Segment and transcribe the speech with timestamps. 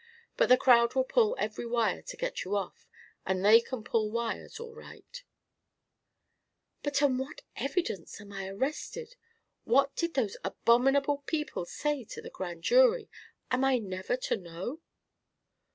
[0.35, 2.87] But the crowd will pull every wire to get you off,
[3.23, 5.23] and they can pull wires, all right"
[6.83, 9.15] "But on what evidence am I arrested?
[9.63, 13.11] What did those abominable people say to the Grand Jury?
[13.51, 14.81] Am I never to know?"